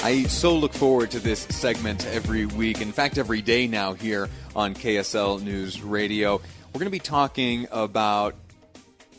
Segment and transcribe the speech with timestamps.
[0.00, 2.80] I so look forward to this segment every week.
[2.80, 6.40] In fact, every day now here on KSL News Radio.
[6.72, 8.36] We're going to be talking about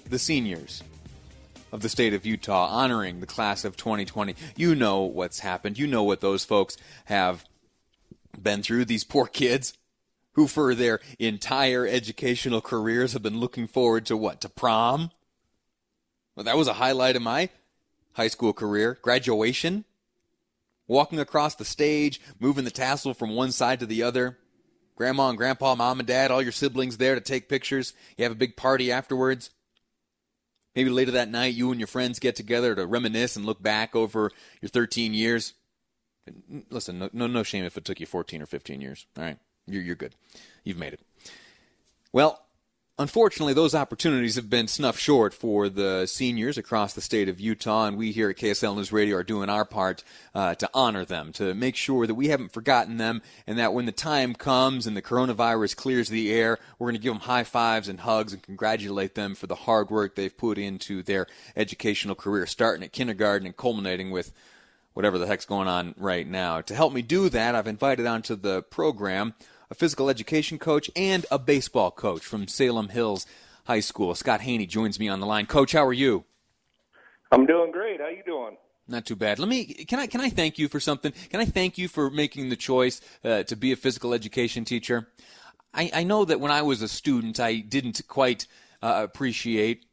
[0.09, 0.81] the seniors
[1.73, 4.35] of the state of Utah honoring the class of 2020.
[4.55, 5.77] You know what's happened.
[5.77, 7.43] You know what those folks have
[8.41, 8.85] been through.
[8.85, 9.73] These poor kids
[10.34, 14.40] who, for their entire educational careers, have been looking forward to what?
[14.41, 15.12] To prom?
[16.38, 17.49] Well, that was a highlight of my
[18.13, 18.98] high school career.
[19.02, 19.84] Graduation
[20.89, 24.38] walking across the stage, moving the tassel from one side to the other.
[24.98, 27.93] Grandma and grandpa, mom and dad, all your siblings there to take pictures.
[28.18, 29.51] You have a big party afterwards.
[30.76, 33.96] Maybe later that night, you and your friends get together to reminisce and look back
[33.96, 34.31] over
[34.62, 35.54] your 13 years.
[36.70, 39.05] Listen, no, no, no shame if it took you 14 or 15 years.
[39.18, 39.37] All right,
[39.68, 40.15] you're, you're good.
[40.63, 40.99] You've made it.
[42.12, 42.43] Well,
[43.00, 47.86] Unfortunately, those opportunities have been snuffed short for the seniors across the state of Utah,
[47.86, 50.04] and we here at KSL News Radio are doing our part
[50.36, 53.86] uh, to honor them, to make sure that we haven't forgotten them, and that when
[53.86, 57.46] the time comes and the coronavirus clears the air, we're going to give them high
[57.46, 62.16] fives and hugs and congratulate them for the hard work they've put into their educational
[62.16, 64.34] career, starting at kindergarten and culminating with
[64.94, 66.59] whatever the heck's going on right now.
[66.59, 69.36] To help me do that, I've invited onto the program
[69.69, 73.25] a physical education coach, and a baseball coach from Salem Hills
[73.66, 74.16] High School.
[74.16, 75.45] Scott Haney joins me on the line.
[75.45, 76.25] Coach, how are you?
[77.31, 78.00] I'm doing great.
[78.00, 78.57] How you doing?
[78.88, 79.38] Not too bad.
[79.38, 81.13] Let me can I can I thank you for something?
[81.29, 85.09] Can I thank you for making the choice uh, to be a physical education teacher?
[85.72, 88.47] I, I know that when I was a student, I didn't quite
[88.81, 89.85] uh, appreciate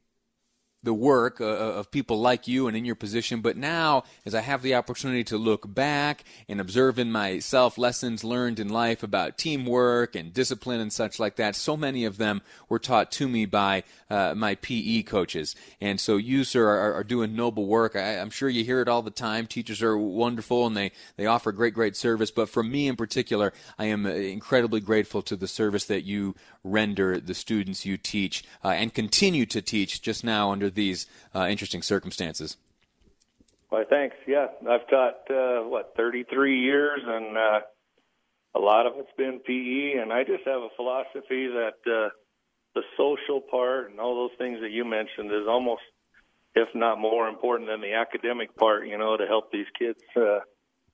[0.82, 3.40] the work uh, uh, of people like you and in your position.
[3.40, 8.22] But now, as I have the opportunity to look back and observe in myself lessons
[8.22, 12.42] learned in life about teamwork and discipline and such like that, so many of them
[12.68, 15.56] were taught to me by uh, my PE coaches.
[15.80, 17.96] And so you, sir, are, are doing noble work.
[17.96, 19.46] I, am sure you hear it all the time.
[19.46, 22.30] Teachers are wonderful and they, they offer great, great service.
[22.30, 26.36] But for me in particular, I am uh, incredibly grateful to the service that you
[26.62, 31.46] render the students you teach uh, and continue to teach just now under these uh,
[31.48, 32.56] interesting circumstances?
[33.70, 34.16] Well, thanks.
[34.26, 37.60] Yeah, I've taught uh, what 33 years, and uh,
[38.54, 40.00] a lot of it's been PE.
[40.00, 42.10] And I just have a philosophy that uh,
[42.74, 45.82] the social part and all those things that you mentioned is almost,
[46.54, 48.86] if not more important than the academic part.
[48.86, 50.38] You know, to help these kids uh,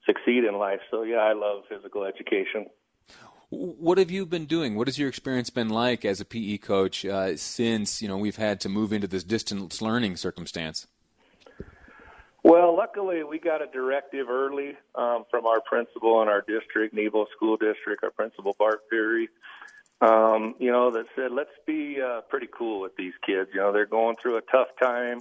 [0.06, 0.80] succeed in life.
[0.90, 2.66] So yeah, I love physical education.
[3.54, 4.76] What have you been doing?
[4.76, 8.36] What has your experience been like as a PE coach uh, since you know we've
[8.36, 10.86] had to move into this distance learning circumstance?
[12.42, 17.26] Well, luckily we got a directive early um, from our principal in our district, Nebo
[17.36, 19.28] School District, our principal Bart Fury.
[20.00, 23.50] Um, you know, that said, let's be uh, pretty cool with these kids.
[23.52, 25.20] You know, they're going through a tough time.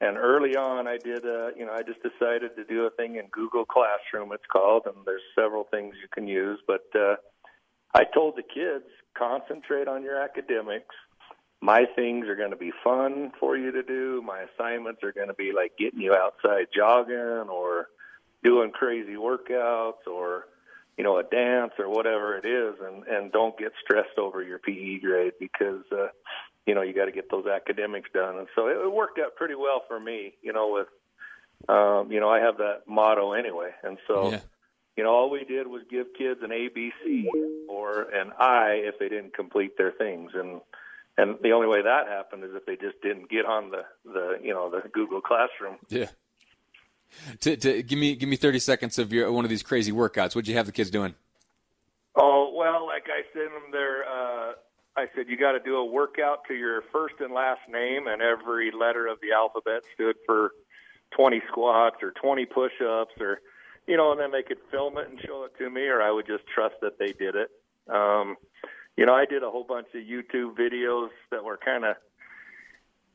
[0.00, 3.16] And early on, I did, uh, you know, I just decided to do a thing
[3.16, 6.58] in Google Classroom, it's called, and there's several things you can use.
[6.66, 7.16] But uh,
[7.94, 10.94] I told the kids, concentrate on your academics.
[11.60, 14.22] My things are going to be fun for you to do.
[14.24, 17.88] My assignments are going to be like getting you outside jogging or
[18.42, 20.46] doing crazy workouts or
[20.98, 24.58] you know a dance or whatever it is and and don't get stressed over your
[24.58, 26.08] PE grade because uh
[26.66, 29.36] you know you got to get those academics done and so it, it worked out
[29.36, 30.88] pretty well for me you know with
[31.68, 34.40] um you know I have that motto anyway and so yeah.
[34.96, 37.28] You know, all we did was give kids an A, B, C,
[37.68, 40.60] or an I if they didn't complete their things, and
[41.16, 44.38] and the only way that happened is if they just didn't get on the the
[44.42, 45.76] you know the Google Classroom.
[45.88, 46.08] Yeah.
[47.40, 50.34] To, to give me give me thirty seconds of your one of these crazy workouts.
[50.34, 51.14] What'd you have the kids doing?
[52.14, 54.04] Oh well, like I sent them there.
[54.04, 54.52] Uh,
[54.96, 58.20] I said you got to do a workout to your first and last name, and
[58.20, 60.52] every letter of the alphabet stood for
[61.10, 63.40] twenty squats or twenty push-ups or
[63.86, 66.10] you know, and then they could film it and show it to me, or I
[66.10, 67.50] would just trust that they did it.
[67.92, 68.36] Um,
[68.96, 71.96] you know, I did a whole bunch of YouTube videos that were kind of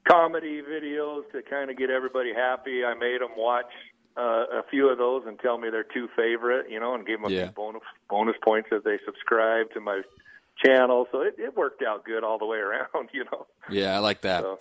[0.07, 2.83] comedy videos to kind of get everybody happy.
[2.83, 3.71] I made them watch
[4.17, 7.21] uh, a few of those and tell me their two favorite, you know, and gave
[7.21, 7.41] them yeah.
[7.41, 10.01] a few bonus bonus points if they subscribe to my
[10.63, 11.07] channel.
[11.11, 13.45] So it, it worked out good all the way around, you know.
[13.69, 14.41] Yeah, I like that.
[14.41, 14.59] So,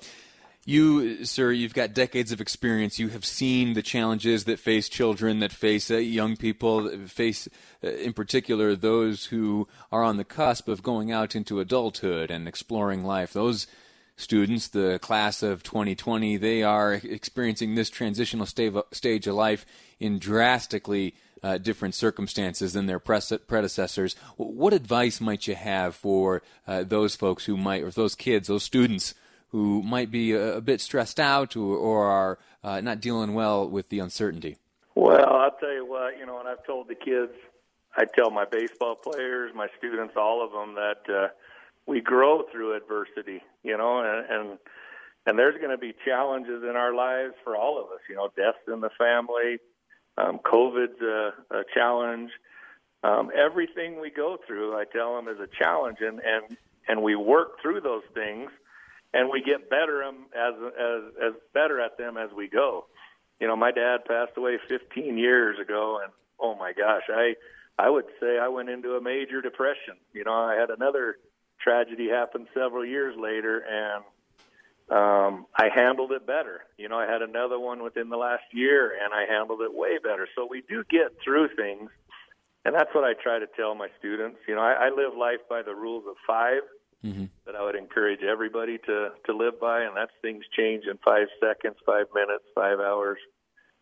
[0.68, 2.98] You, sir, you've got decades of experience.
[2.98, 7.48] You have seen the challenges that face children, that face uh, young people, face,
[7.84, 12.48] uh, in particular, those who are on the cusp of going out into adulthood and
[12.48, 13.32] exploring life.
[13.32, 13.68] Those
[14.16, 19.66] students, the class of 2020, they are experiencing this transitional stage of life
[20.00, 21.14] in drastically
[21.44, 24.16] uh, different circumstances than their predecessors.
[24.36, 28.64] What advice might you have for uh, those folks who might, or those kids, those
[28.64, 29.14] students?
[29.56, 33.66] Who might be a, a bit stressed out or, or are uh, not dealing well
[33.66, 34.58] with the uncertainty?
[34.94, 37.32] Well, I'll tell you what, you know, and I've told the kids,
[37.96, 41.28] I tell my baseball players, my students, all of them that uh,
[41.86, 44.58] we grow through adversity, you know, and, and
[45.24, 48.28] and there's going to be challenges in our lives for all of us, you know,
[48.36, 49.56] deaths in the family,
[50.18, 52.30] um, COVID's a, a challenge.
[53.02, 56.58] Um, everything we go through, I tell them, is a challenge, and and
[56.88, 58.50] and we work through those things
[59.16, 62.86] and we get better um, as as as better at them as we go.
[63.40, 67.34] You know, my dad passed away 15 years ago, and oh my gosh, I
[67.78, 69.96] I would say I went into a major depression.
[70.12, 71.16] You know, I had another
[71.60, 74.04] tragedy happen several years later, and
[74.88, 76.60] um, I handled it better.
[76.76, 79.98] You know, I had another one within the last year, and I handled it way
[79.98, 80.28] better.
[80.34, 81.90] So we do get through things,
[82.64, 84.38] and that's what I try to tell my students.
[84.46, 86.62] You know, I, I live life by the rules of five
[87.06, 87.24] mm-hmm.
[87.46, 91.28] that I would encourage everybody to to live by, and that's things change in five
[91.40, 93.18] seconds, five minutes, five hours,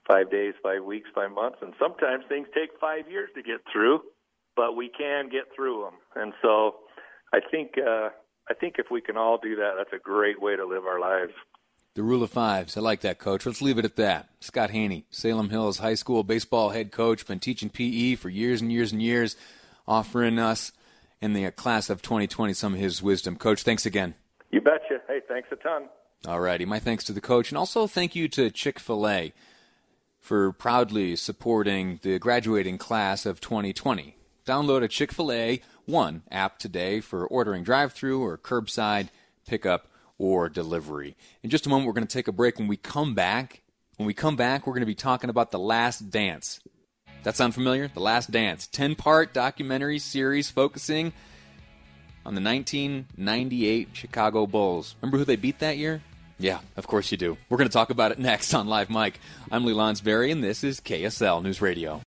[0.07, 4.01] five days, five weeks, five months, and sometimes things take five years to get through,
[4.57, 6.23] but we can get through them.
[6.23, 6.77] And so,
[7.33, 8.11] I think uh,
[8.51, 11.01] I think if we can all do that, that's a great way to live our
[11.01, 11.33] lives.
[11.95, 12.77] The rule of fives.
[12.77, 13.47] I like that, coach.
[13.47, 14.29] Let's leave it at that.
[14.41, 18.73] Scott Haney, Salem Hills High School baseball head coach, been teaching PE for years and
[18.73, 19.37] years and years,
[19.87, 20.73] offering us
[21.25, 23.37] in the class of 2020 some of his wisdom.
[23.37, 24.15] Coach, thanks again.
[24.51, 25.01] You betcha.
[25.09, 25.89] Hey, thanks a ton.
[26.29, 26.67] All righty.
[26.67, 29.33] My thanks to the coach, and also thank you to Chick fil A
[30.21, 34.17] for proudly supporting the graduating class of 2020.
[34.47, 39.09] Download a Chick fil A One app today for ordering drive through or curbside
[39.47, 39.89] pickup
[40.19, 41.17] or delivery.
[41.43, 42.59] In just a moment, we're going to take a break.
[42.59, 43.63] When we come back,
[43.97, 46.61] when we come back, we're going to be talking about The Last Dance.
[47.25, 47.89] That sound familiar?
[47.89, 51.07] The Last Dance, 10 part documentary series focusing
[52.27, 54.95] on the 1998 Chicago Bulls.
[55.01, 56.03] Remember who they beat that year?
[56.39, 57.39] Yeah, of course you do.
[57.49, 59.19] We're going to talk about it next on Live Mic.
[59.51, 62.03] I'm Lee Lonsberry, and this is KSL News Radio.